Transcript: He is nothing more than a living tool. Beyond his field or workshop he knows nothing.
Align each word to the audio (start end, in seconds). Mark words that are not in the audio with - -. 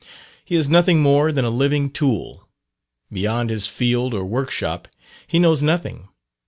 He 0.43 0.55
is 0.55 0.67
nothing 0.67 0.99
more 0.99 1.31
than 1.31 1.45
a 1.45 1.51
living 1.51 1.91
tool. 1.91 2.49
Beyond 3.13 3.51
his 3.51 3.67
field 3.67 4.15
or 4.15 4.25
workshop 4.25 4.87
he 5.27 5.37
knows 5.37 5.61
nothing. 5.61 6.07